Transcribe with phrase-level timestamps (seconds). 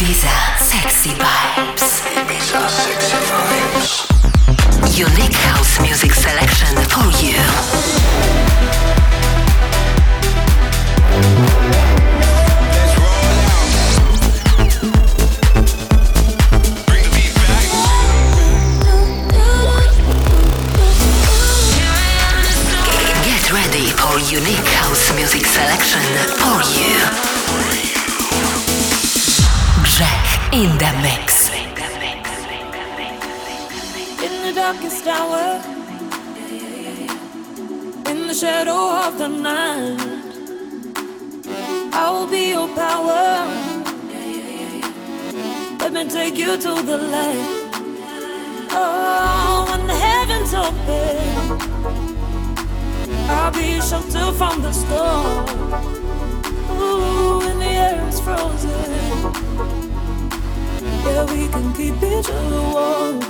[0.00, 2.02] Ibiza Sexy Vibes.
[2.16, 3.16] Ibiza Sexy
[3.50, 4.06] Vibes.
[4.96, 7.34] Unique house music selection for you.
[23.24, 26.00] Get ready for unique house music selection
[26.38, 27.37] for you.
[30.52, 31.50] In the mix.
[34.24, 35.60] In the darkest hour,
[38.10, 40.00] in the shadow of the night,
[41.92, 43.46] I will be your power.
[45.80, 47.68] Let me take you to the light.
[48.70, 51.16] Oh, when the heavens open,
[53.28, 55.48] I'll be your shelter from the storm.
[56.80, 59.07] Ooh, when the air is frozen,
[61.08, 63.27] yeah, we can keep each other warm.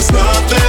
[0.00, 0.12] If
[0.52, 0.67] you